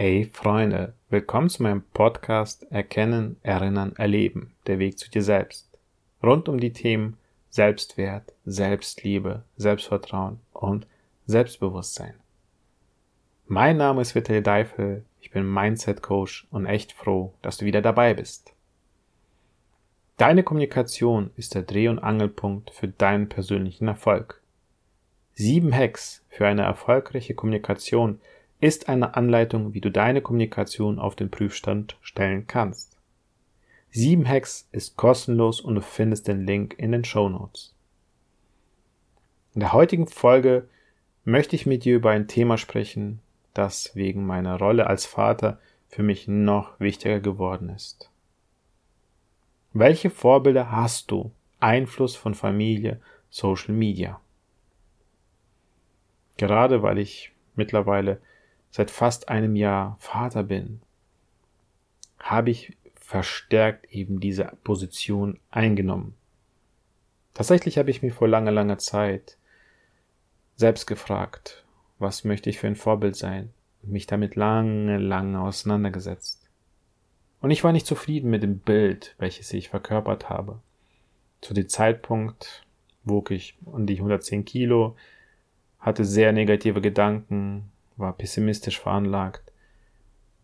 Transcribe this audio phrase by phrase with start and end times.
[0.00, 5.76] Hey Freunde, willkommen zu meinem Podcast Erkennen, Erinnern, Erleben, der Weg zu dir selbst.
[6.22, 7.16] Rund um die Themen
[7.50, 10.86] Selbstwert, Selbstliebe, Selbstvertrauen und
[11.26, 12.14] Selbstbewusstsein.
[13.48, 17.82] Mein Name ist Vitali Deifel, ich bin Mindset Coach und echt froh, dass du wieder
[17.82, 18.52] dabei bist.
[20.16, 24.40] Deine Kommunikation ist der Dreh- und Angelpunkt für deinen persönlichen Erfolg.
[25.34, 28.20] Sieben Hacks für eine erfolgreiche Kommunikation
[28.60, 32.96] ist eine Anleitung, wie du deine Kommunikation auf den Prüfstand stellen kannst.
[33.90, 37.74] Sieben Hacks ist kostenlos und du findest den Link in den Show Notes.
[39.54, 40.68] In der heutigen Folge
[41.24, 43.20] möchte ich mit dir über ein Thema sprechen,
[43.54, 48.10] das wegen meiner Rolle als Vater für mich noch wichtiger geworden ist.
[49.72, 51.30] Welche Vorbilder hast du?
[51.60, 54.20] Einfluss von Familie, Social Media.
[56.36, 58.20] Gerade weil ich mittlerweile
[58.70, 60.80] seit fast einem Jahr Vater bin,
[62.18, 66.14] habe ich verstärkt eben diese Position eingenommen.
[67.34, 69.38] Tatsächlich habe ich mir vor langer, langer Zeit
[70.56, 71.64] selbst gefragt,
[71.98, 73.50] was möchte ich für ein Vorbild sein
[73.82, 76.46] und mich damit lange, lange auseinandergesetzt.
[77.40, 80.60] Und ich war nicht zufrieden mit dem Bild, welches ich verkörpert habe.
[81.40, 82.66] Zu dem Zeitpunkt
[83.08, 84.96] wog ich um die 110 Kilo,
[85.78, 89.52] hatte sehr negative Gedanken, war pessimistisch veranlagt.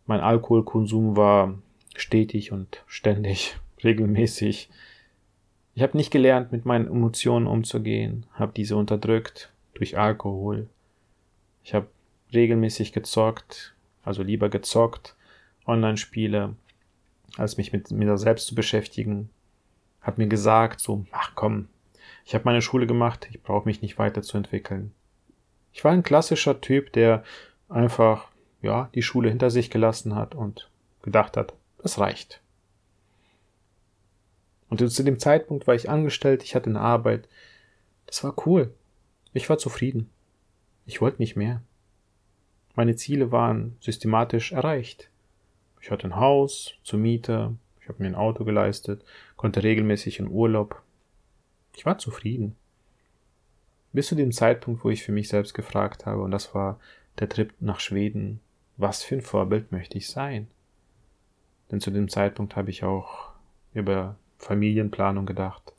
[0.07, 1.55] Mein Alkoholkonsum war
[1.97, 4.69] stetig und ständig, regelmäßig.
[5.75, 10.69] Ich habe nicht gelernt, mit meinen Emotionen umzugehen, habe diese unterdrückt durch Alkohol.
[11.65, 11.89] Ich habe
[12.33, 15.17] regelmäßig gezockt, also lieber gezockt,
[15.67, 16.55] Online-Spiele,
[17.37, 19.31] als mich mit mir selbst zu beschäftigen.
[20.03, 21.69] Hab mir gesagt, so, ach komm,
[22.25, 24.93] ich habe meine Schule gemacht, ich brauche mich nicht weiterzuentwickeln.
[25.75, 27.25] Ich war ein klassischer Typ, der
[27.69, 28.29] einfach,
[28.63, 30.71] ja, die Schule hinter sich gelassen hat und
[31.03, 32.41] gedacht hat, das reicht.
[34.71, 37.29] Und zu dem Zeitpunkt war ich angestellt, ich hatte eine Arbeit.
[38.07, 38.73] Das war cool.
[39.33, 40.11] Ich war zufrieden.
[40.87, 41.61] Ich wollte nicht mehr.
[42.77, 45.11] Meine Ziele waren systematisch erreicht.
[45.81, 49.05] Ich hatte ein Haus zur Miete, ich habe mir ein Auto geleistet,
[49.37, 50.81] konnte regelmäßig in Urlaub.
[51.75, 52.57] Ich war zufrieden.
[53.95, 56.81] Bis zu dem Zeitpunkt, wo ich für mich selbst gefragt habe, und das war
[57.21, 58.41] der Trip nach Schweden,
[58.77, 60.49] was für ein Vorbild möchte ich sein?
[61.71, 63.31] Denn zu dem Zeitpunkt habe ich auch
[63.73, 65.75] über Familienplanung gedacht.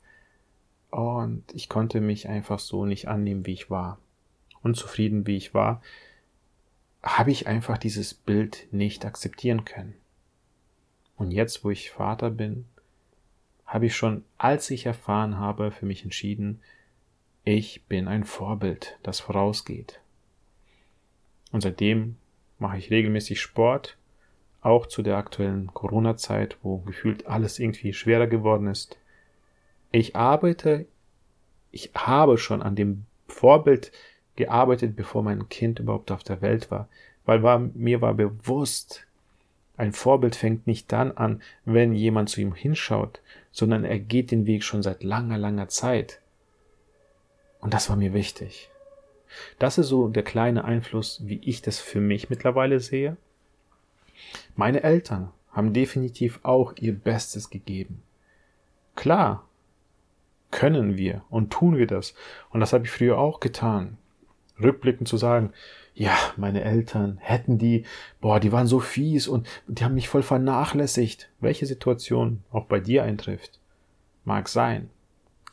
[0.90, 3.98] Und ich konnte mich einfach so nicht annehmen, wie ich war.
[4.62, 5.82] Unzufrieden, wie ich war,
[7.02, 9.94] habe ich einfach dieses Bild nicht akzeptieren können.
[11.18, 12.64] Und jetzt, wo ich Vater bin,
[13.66, 16.62] habe ich schon, als ich erfahren habe, für mich entschieden,
[17.46, 20.00] ich bin ein Vorbild, das vorausgeht.
[21.52, 22.16] Und seitdem
[22.58, 23.96] mache ich regelmäßig Sport,
[24.62, 28.98] auch zu der aktuellen Corona-Zeit, wo gefühlt alles irgendwie schwerer geworden ist.
[29.92, 30.86] Ich arbeite,
[31.70, 33.92] ich habe schon an dem Vorbild
[34.34, 36.88] gearbeitet, bevor mein Kind überhaupt auf der Welt war,
[37.26, 39.06] weil war, mir war bewusst,
[39.76, 43.20] ein Vorbild fängt nicht dann an, wenn jemand zu ihm hinschaut,
[43.52, 46.20] sondern er geht den Weg schon seit langer, langer Zeit.
[47.66, 48.70] Und das war mir wichtig.
[49.58, 53.16] Das ist so der kleine Einfluss, wie ich das für mich mittlerweile sehe.
[54.54, 58.02] Meine Eltern haben definitiv auch ihr Bestes gegeben.
[58.94, 59.48] Klar,
[60.52, 62.14] können wir und tun wir das.
[62.50, 63.98] Und das habe ich früher auch getan.
[64.62, 65.52] Rückblickend zu sagen,
[65.92, 67.84] ja, meine Eltern hätten die,
[68.20, 71.30] boah, die waren so fies und die haben mich voll vernachlässigt.
[71.40, 73.58] Welche Situation auch bei dir eintrifft,
[74.24, 74.88] mag sein.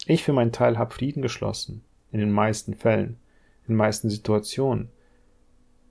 [0.06, 3.18] Ich für meinen Teil habe Frieden geschlossen in den meisten Fällen,
[3.64, 4.90] in den meisten Situationen.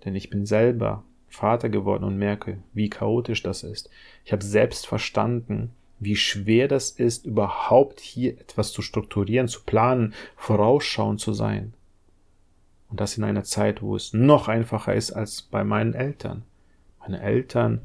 [0.05, 3.91] Denn ich bin selber Vater geworden und merke, wie chaotisch das ist.
[4.25, 10.15] Ich habe selbst verstanden, wie schwer das ist, überhaupt hier etwas zu strukturieren, zu planen,
[10.37, 11.75] vorausschauend zu sein.
[12.89, 16.45] Und das in einer Zeit, wo es noch einfacher ist als bei meinen Eltern.
[17.01, 17.81] Meine Eltern,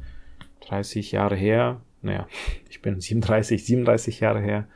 [0.62, 2.28] 30 Jahre her, naja,
[2.70, 4.68] ich bin 37, 37 Jahre her,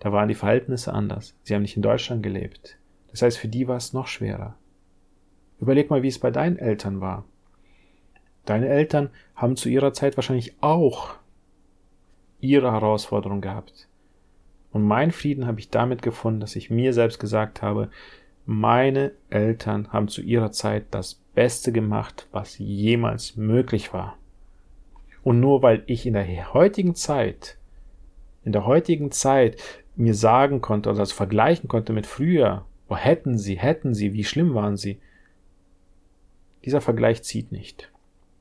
[0.00, 1.34] da waren die Verhältnisse anders.
[1.42, 2.78] Sie haben nicht in Deutschland gelebt.
[3.14, 4.56] Das heißt, für die war es noch schwerer.
[5.60, 7.24] Überleg mal, wie es bei deinen Eltern war.
[8.44, 11.14] Deine Eltern haben zu ihrer Zeit wahrscheinlich auch
[12.40, 13.86] ihre Herausforderung gehabt.
[14.72, 17.88] Und mein Frieden habe ich damit gefunden, dass ich mir selbst gesagt habe,
[18.46, 24.18] meine Eltern haben zu ihrer Zeit das Beste gemacht, was jemals möglich war.
[25.22, 27.58] Und nur weil ich in der heutigen Zeit,
[28.42, 29.62] in der heutigen Zeit
[29.94, 34.54] mir sagen konnte, also vergleichen konnte mit früher, Oh, hätten sie, hätten sie, wie schlimm
[34.54, 34.98] waren sie.
[36.64, 37.90] Dieser Vergleich zieht nicht.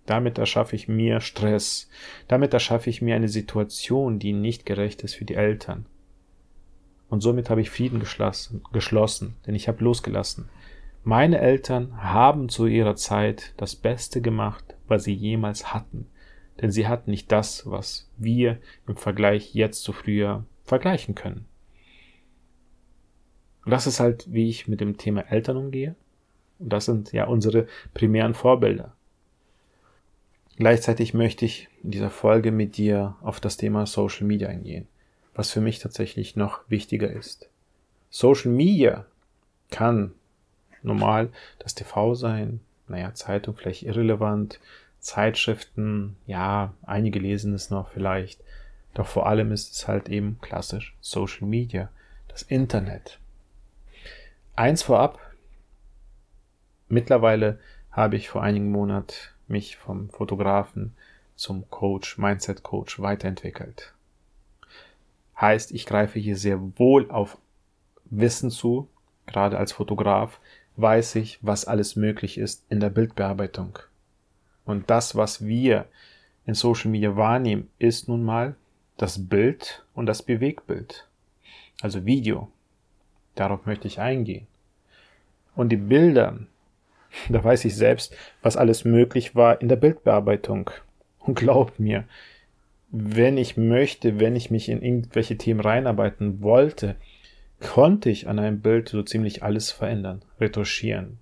[0.06, 1.90] Damit erschaffe ich mir Stress.
[2.28, 5.86] Damit erschaffe ich mir eine Situation, die nicht gerecht ist für die Eltern.
[7.10, 10.50] Und somit habe ich Frieden geschlossen, geschlossen denn ich habe losgelassen.
[11.04, 16.08] Meine Eltern haben zu ihrer Zeit das Beste gemacht, was sie jemals hatten.
[16.62, 18.58] Denn sie hatten nicht das, was wir
[18.88, 21.46] im Vergleich jetzt zu früher vergleichen können.
[23.66, 25.96] Und das ist halt, wie ich mit dem Thema Eltern umgehe.
[26.60, 28.94] Und das sind ja unsere primären Vorbilder.
[30.58, 34.88] Gleichzeitig möchte ich in dieser Folge mit dir auf das Thema Social Media eingehen,
[35.34, 37.50] was für mich tatsächlich noch wichtiger ist.
[38.12, 39.06] Social Media
[39.72, 40.14] kann
[40.84, 44.60] normal das TV sein, naja, Zeitung vielleicht irrelevant,
[45.00, 48.40] Zeitschriften, ja, einige lesen es noch vielleicht,
[48.94, 51.90] doch vor allem ist es halt eben klassisch Social Media,
[52.28, 53.20] das Internet.
[54.56, 55.20] Eins vorab,
[56.88, 57.60] mittlerweile
[57.92, 59.14] habe ich vor einigen Monaten
[59.48, 60.94] mich vom Fotografen
[61.36, 63.94] zum Coach, Mindset Coach weiterentwickelt.
[65.42, 67.40] Heißt, ich greife hier sehr wohl auf
[68.06, 68.88] Wissen zu,
[69.26, 70.40] gerade als Fotograf
[70.76, 73.80] weiß ich, was alles möglich ist in der Bildbearbeitung.
[74.66, 75.88] Und das, was wir
[76.46, 78.56] in Social Media wahrnehmen, ist nun mal
[78.98, 81.08] das Bild und das Bewegbild.
[81.82, 82.52] Also Video.
[83.36, 84.48] Darauf möchte ich eingehen.
[85.56, 86.40] Und die Bilder,
[87.30, 90.70] da weiß ich selbst, was alles möglich war in der Bildbearbeitung.
[91.20, 92.06] Und glaubt mir,
[92.92, 96.96] wenn ich möchte, wenn ich mich in irgendwelche Themen reinarbeiten wollte,
[97.60, 101.18] konnte ich an einem Bild so ziemlich alles verändern, retuschieren.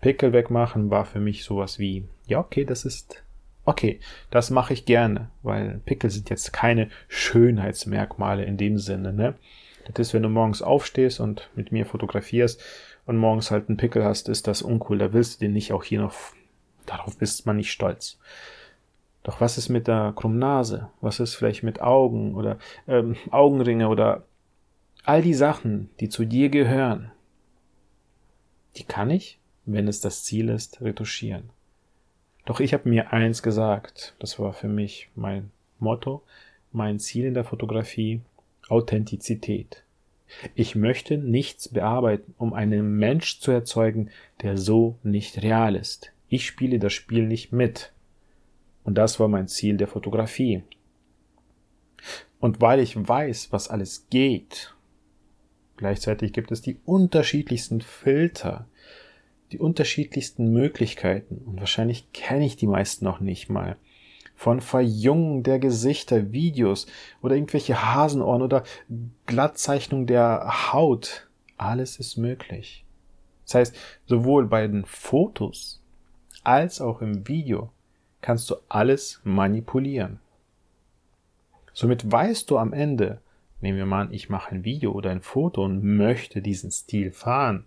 [0.00, 3.24] Pickel wegmachen war für mich sowas wie, ja, okay, das ist,
[3.64, 3.98] okay,
[4.30, 9.34] das mache ich gerne, weil Pickel sind jetzt keine Schönheitsmerkmale in dem Sinne, ne?
[9.92, 12.62] Das ist, wenn du morgens aufstehst und mit mir fotografierst
[13.06, 14.98] und morgens halt einen Pickel hast, ist das uncool.
[14.98, 16.14] Da willst du den nicht auch hier noch,
[16.86, 18.18] darauf bist man nicht stolz.
[19.22, 20.88] Doch was ist mit der krummen Nase?
[21.00, 24.24] Was ist vielleicht mit Augen oder ähm, Augenringe oder
[25.06, 27.12] All die Sachen, die zu dir gehören,
[28.74, 31.50] die kann ich, wenn es das Ziel ist, retuschieren.
[32.44, 36.24] Doch ich habe mir eins gesagt, das war für mich mein Motto,
[36.72, 38.20] mein Ziel in der Fotografie,
[38.68, 39.84] Authentizität.
[40.54, 44.10] Ich möchte nichts bearbeiten, um einen Mensch zu erzeugen,
[44.42, 46.12] der so nicht real ist.
[46.28, 47.92] Ich spiele das Spiel nicht mit.
[48.82, 50.62] Und das war mein Ziel der Fotografie.
[52.40, 54.76] Und weil ich weiß, was alles geht
[55.76, 58.66] Gleichzeitig gibt es die unterschiedlichsten Filter,
[59.52, 63.76] die unterschiedlichsten Möglichkeiten und wahrscheinlich kenne ich die meisten noch nicht mal.
[64.36, 66.86] Von Verjüngung der Gesichter, Videos
[67.22, 68.62] oder irgendwelche Hasenohren oder
[69.26, 71.28] Glattzeichnung der Haut.
[71.56, 72.84] Alles ist möglich.
[73.44, 75.82] Das heißt, sowohl bei den Fotos
[76.44, 77.70] als auch im Video
[78.20, 80.20] kannst du alles manipulieren.
[81.72, 83.20] Somit weißt du am Ende,
[83.60, 87.10] Nehmen wir mal an, ich mache ein Video oder ein Foto und möchte diesen Stil
[87.10, 87.64] fahren,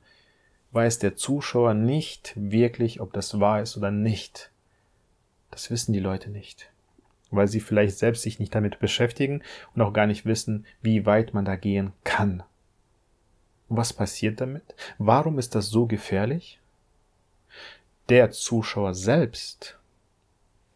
[0.72, 4.52] weiß der Zuschauer nicht wirklich, ob das wahr ist oder nicht.
[5.60, 6.72] Das wissen die Leute nicht,
[7.32, 9.44] weil sie vielleicht selbst sich nicht damit beschäftigen
[9.76, 12.44] und auch gar nicht wissen, wie weit man da gehen kann.
[13.68, 14.64] Was passiert damit?
[15.00, 16.62] Warum ist das so gefährlich?
[18.08, 19.78] Der Zuschauer selbst,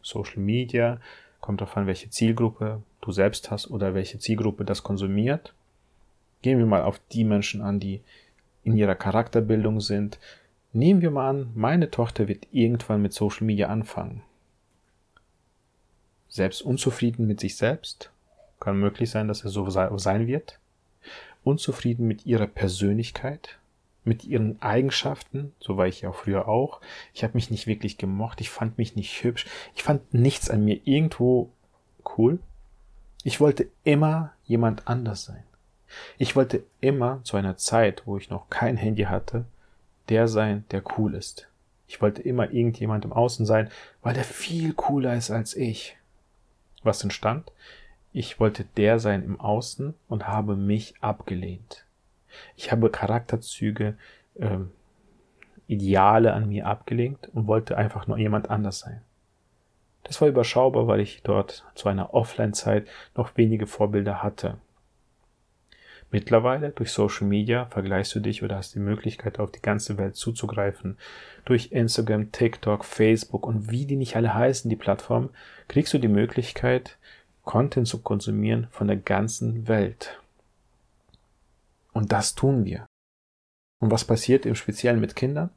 [0.01, 0.99] Social Media,
[1.39, 5.53] kommt darauf an, welche Zielgruppe, du selbst hast oder welche Zielgruppe das konsumiert.
[6.41, 8.01] Gehen wir mal auf die Menschen an, die
[8.65, 10.19] in ihrer Charakterbildung sind.
[10.73, 14.23] Nehmen wir mal an, meine Tochter wird irgendwann mit Social Media anfangen.
[16.33, 18.09] Selbst unzufrieden mit sich selbst,
[18.59, 20.57] kann möglich sein, dass er so sein wird.
[21.43, 23.59] Unzufrieden mit ihrer Persönlichkeit,
[24.03, 26.81] mit ihren Eigenschaften, so war ich ja früher auch.
[27.13, 30.65] Ich habe mich nicht wirklich gemocht, ich fand mich nicht hübsch, ich fand nichts an
[30.65, 31.51] mir irgendwo
[32.17, 32.39] cool.
[33.23, 35.43] Ich wollte immer jemand anders sein.
[36.17, 39.45] Ich wollte immer zu einer Zeit, wo ich noch kein Handy hatte,
[40.09, 41.47] der sein, der cool ist.
[41.87, 43.69] Ich wollte immer irgendjemand im Außen sein,
[44.01, 45.95] weil der viel cooler ist als ich.
[46.83, 47.51] Was entstand?
[48.11, 51.85] Ich wollte der sein im Außen und habe mich abgelehnt.
[52.55, 53.97] Ich habe Charakterzüge,
[54.37, 54.71] ähm,
[55.67, 59.01] Ideale an mir abgelehnt und wollte einfach nur jemand anders sein.
[60.03, 64.57] Das war überschaubar, weil ich dort zu einer Offline-Zeit noch wenige Vorbilder hatte.
[66.13, 70.15] Mittlerweile durch Social Media vergleichst du dich oder hast die Möglichkeit, auf die ganze Welt
[70.15, 70.95] zuzugreifen.
[71.43, 75.31] Durch Instagram, TikTok, Facebook und wie die nicht alle heißen, die Plattform,
[75.67, 76.99] kriegst du die Möglichkeit,
[77.41, 80.21] Content zu konsumieren von der ganzen Welt.
[81.93, 82.85] Und das tun wir.
[83.79, 85.49] Und was passiert im Speziellen mit Kindern?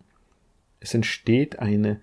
[0.81, 2.01] Es entsteht eine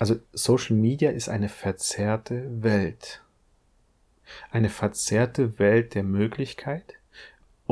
[0.00, 3.22] Also Social Media ist eine verzerrte Welt.
[4.50, 6.96] Eine verzerrte Welt der Möglichkeit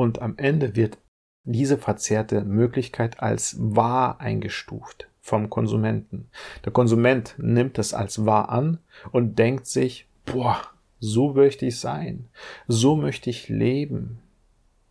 [0.01, 0.97] und am Ende wird
[1.43, 6.27] diese verzerrte Möglichkeit als wahr eingestuft vom Konsumenten.
[6.65, 8.79] Der Konsument nimmt das als wahr an
[9.11, 10.59] und denkt sich, boah,
[10.99, 12.29] so möchte ich sein,
[12.67, 14.17] so möchte ich leben,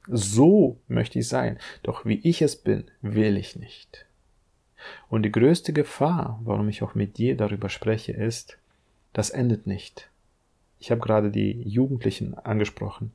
[0.06, 4.06] so möchte ich sein, doch wie ich es bin, will ich nicht.
[5.08, 8.58] Und die größte Gefahr, warum ich auch mit dir darüber spreche, ist,
[9.12, 10.08] das endet nicht.
[10.78, 13.10] Ich habe gerade die Jugendlichen angesprochen,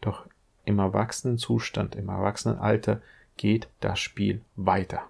[0.00, 0.26] doch
[0.66, 3.00] im Erwachsenenzustand, im Erwachsenenalter
[3.38, 5.02] geht das Spiel weiter.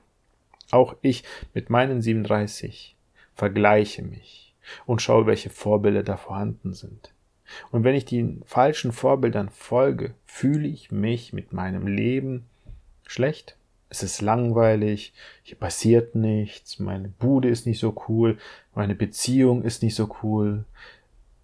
[0.71, 2.97] Auch ich mit meinen 37
[3.35, 7.13] vergleiche mich und schaue, welche Vorbilder da vorhanden sind.
[7.71, 12.47] Und wenn ich den falschen Vorbildern folge, fühle ich mich mit meinem Leben
[13.07, 13.57] schlecht
[13.89, 18.39] es ist langweilig, hier passiert nichts, meine Bude ist nicht so cool,
[18.75, 20.65] meine Beziehung ist nicht so cool.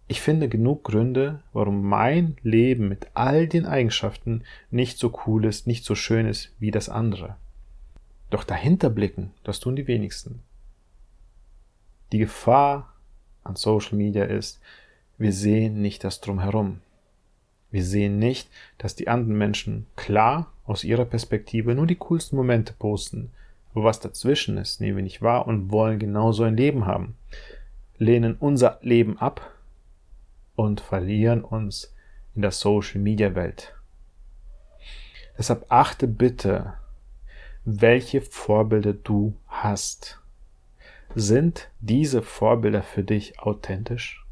[0.09, 5.66] Ich finde genug Gründe, warum mein Leben mit all den Eigenschaften nicht so cool ist,
[5.66, 7.37] nicht so schön ist wie das andere.
[8.30, 10.42] Doch dahinter blicken, das tun die wenigsten.
[12.12, 12.92] Die Gefahr
[13.44, 14.61] an Social Media ist,
[15.18, 16.80] wir sehen nicht das drumherum.
[17.71, 22.75] Wir sehen nicht, dass die anderen Menschen klar aus ihrer Perspektive nur die coolsten Momente
[22.78, 23.30] posten.
[23.73, 27.16] Aber was dazwischen ist, nehmen wir nicht wahr und wollen genauso ein Leben haben.
[27.97, 29.51] Lehnen unser Leben ab
[30.56, 31.94] und verlieren uns
[32.35, 33.75] in der Social Media Welt.
[35.38, 36.75] Deshalb achte bitte,
[37.64, 40.21] welche Vorbilder du hast.
[41.14, 44.25] Sind diese Vorbilder für dich authentisch?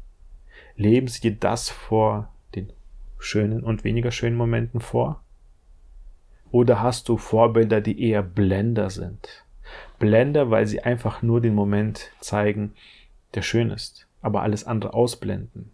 [0.75, 2.71] Leben sie dir das vor den
[3.19, 5.21] schönen und weniger schönen Momenten vor?
[6.51, 9.45] Oder hast du Vorbilder, die eher Blender sind?
[9.99, 12.73] Blender, weil sie einfach nur den Moment zeigen,
[13.35, 15.71] der schön ist, aber alles andere ausblenden.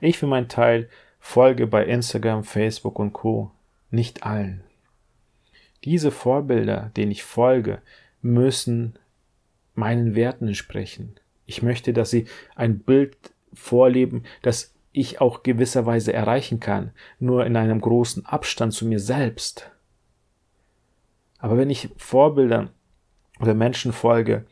[0.00, 3.50] Ich für meinen Teil folge bei Instagram, Facebook und Co.
[3.90, 4.62] nicht allen.
[5.84, 7.80] Diese Vorbilder, denen ich folge,
[8.20, 8.98] müssen
[9.74, 11.16] meinen Werten entsprechen.
[11.46, 13.16] Ich möchte, dass sie ein Bild
[13.52, 19.70] vorleben, das ich auch gewisserweise erreichen kann, nur in einem großen Abstand zu mir selbst.
[21.38, 22.70] Aber wenn ich Vorbildern
[23.40, 24.46] oder Menschen folge,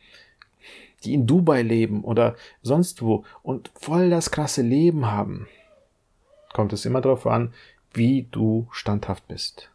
[1.03, 5.47] die in Dubai leben oder sonst wo und voll das krasse Leben haben,
[6.53, 7.53] kommt es immer darauf an,
[7.93, 9.69] wie du standhaft bist.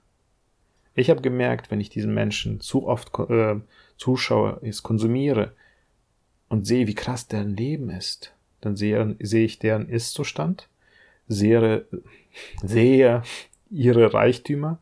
[0.95, 3.57] Ich habe gemerkt, wenn ich diesen Menschen zu oft äh,
[3.99, 5.53] zuschaue, es konsumiere
[6.49, 10.69] und sehe, wie krass deren Leben ist, dann sehe, sehe ich deren Ist-Zustand,
[11.29, 11.87] sehe,
[12.63, 13.23] sehe
[13.71, 14.79] ihre Reichtümer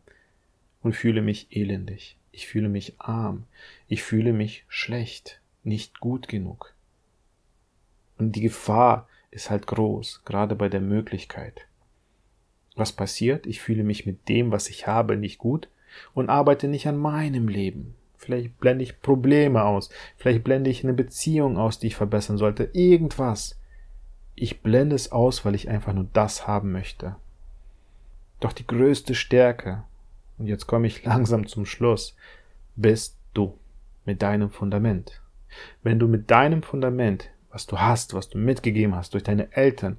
[0.82, 2.16] und fühle mich elendig.
[2.30, 3.44] Ich fühle mich arm.
[3.88, 6.74] Ich fühle mich schlecht, nicht gut genug.
[8.18, 11.66] Und die Gefahr ist halt groß, gerade bei der Möglichkeit.
[12.76, 13.46] Was passiert?
[13.46, 15.68] Ich fühle mich mit dem, was ich habe, nicht gut
[16.12, 17.94] und arbeite nicht an meinem Leben.
[18.16, 19.90] Vielleicht blende ich Probleme aus.
[20.16, 22.70] Vielleicht blende ich eine Beziehung aus, die ich verbessern sollte.
[22.72, 23.58] Irgendwas.
[24.34, 27.16] Ich blende es aus, weil ich einfach nur das haben möchte.
[28.40, 29.84] Doch die größte Stärke,
[30.38, 32.16] und jetzt komme ich langsam zum Schluss,
[32.76, 33.58] bist du
[34.04, 35.20] mit deinem Fundament.
[35.82, 39.98] Wenn du mit deinem Fundament, was du hast, was du mitgegeben hast durch deine Eltern,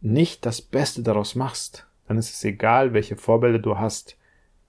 [0.00, 4.16] nicht das Beste daraus machst, dann ist es egal, welche Vorbilder du hast,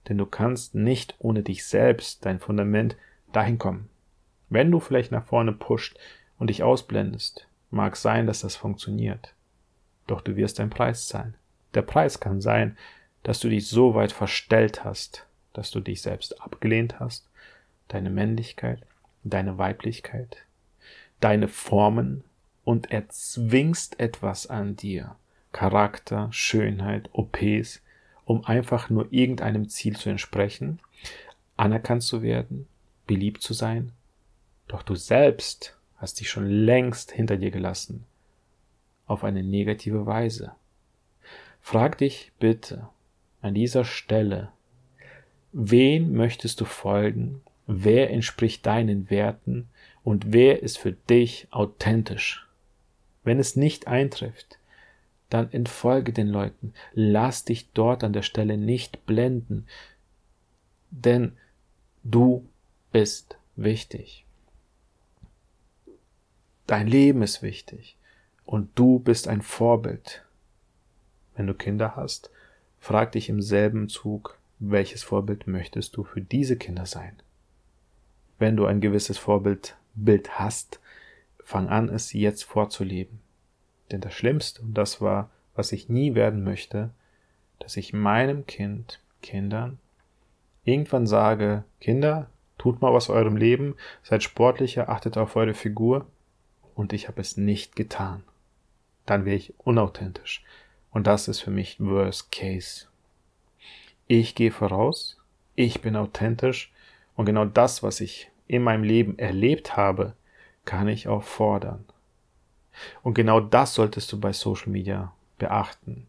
[0.08, 2.96] denn du kannst nicht ohne dich selbst, dein Fundament,
[3.32, 3.88] dahin kommen.
[4.48, 5.98] Wenn du vielleicht nach vorne pusht
[6.38, 9.34] und dich ausblendest, Mag sein, dass das funktioniert.
[10.06, 11.34] Doch du wirst einen Preis zahlen.
[11.74, 12.78] Der Preis kann sein,
[13.24, 17.28] dass du dich so weit verstellt hast, dass du dich selbst abgelehnt hast,
[17.88, 18.86] deine Männlichkeit,
[19.30, 20.44] deine Weiblichkeit,
[21.20, 22.24] deine Formen
[22.64, 25.16] und erzwingst etwas an dir.
[25.52, 27.80] Charakter, Schönheit, OPs,
[28.24, 30.80] um einfach nur irgendeinem Ziel zu entsprechen,
[31.56, 32.66] anerkannt zu werden,
[33.06, 33.92] beliebt zu sein.
[34.66, 38.04] Doch du selbst hast dich schon längst hinter dir gelassen.
[39.06, 40.52] Auf eine negative Weise.
[41.60, 42.88] Frag dich bitte
[43.40, 44.50] an dieser Stelle,
[45.52, 49.68] wen möchtest du folgen, wer entspricht deinen Werten
[50.02, 52.46] und wer ist für dich authentisch.
[53.22, 54.58] Wenn es nicht eintrifft,
[55.30, 59.66] dann entfolge den Leuten, lass dich dort an der Stelle nicht blenden,
[60.90, 61.32] denn
[62.04, 62.46] du
[62.92, 64.24] bist wichtig.
[66.66, 67.96] Dein Leben ist wichtig
[68.44, 70.24] und du bist ein Vorbild.
[71.34, 72.30] Wenn du Kinder hast,
[72.78, 77.16] frag dich im selben Zug, welches Vorbild möchtest du für diese Kinder sein?
[78.38, 80.80] Wenn du ein gewisses Vorbild Bild hast,
[81.44, 83.20] fang an, es jetzt vorzuleben.
[83.90, 86.90] Denn das Schlimmste, und das war, was ich nie werden möchte,
[87.60, 89.78] dass ich meinem Kind, Kindern,
[90.64, 96.06] irgendwann sage, Kinder, tut mal was eurem Leben, seid sportlicher, achtet auf eure Figur,
[96.74, 98.24] und ich habe es nicht getan.
[99.06, 100.42] Dann wäre ich unauthentisch.
[100.90, 102.86] Und das ist für mich Worst Case.
[104.06, 105.18] Ich gehe voraus,
[105.54, 106.73] ich bin authentisch
[107.16, 110.14] und genau das, was ich in meinem Leben erlebt habe,
[110.64, 111.84] kann ich auch fordern.
[113.02, 116.06] Und genau das solltest du bei Social Media beachten.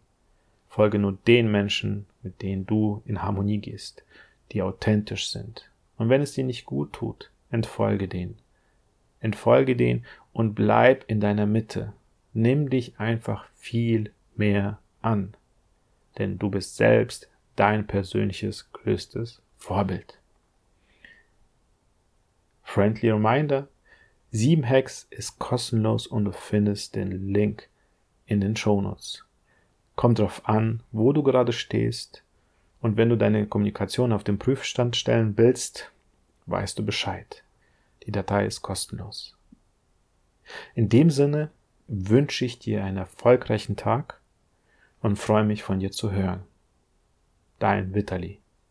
[0.68, 4.04] Folge nur den Menschen, mit denen du in Harmonie gehst,
[4.52, 5.70] die authentisch sind.
[5.98, 8.38] Und wenn es dir nicht gut tut, entfolge denen.
[9.22, 11.94] Entfolge denen und bleib in deiner Mitte.
[12.34, 15.34] Nimm dich einfach viel mehr an.
[16.18, 20.20] Denn du bist selbst dein persönliches größtes Vorbild.
[22.75, 23.70] Friendly Reminder,
[24.32, 27.70] 7 Hacks ist kostenlos und du findest den Link
[28.25, 29.24] in den Show Notes.
[29.96, 32.25] Kommt drauf an, wo du gerade stehst
[32.82, 35.89] und wenn du deine Kommunikation auf den Prüfstand stellen willst,
[36.48, 37.46] weißt du Bescheid.
[38.03, 39.38] Die Datei ist kostenlos.
[40.74, 41.51] In dem Sinne
[41.88, 44.20] wünsche ich dir einen erfolgreichen Tag
[45.00, 46.44] und freue mich von dir zu hören.
[47.58, 48.41] Dein Vitali.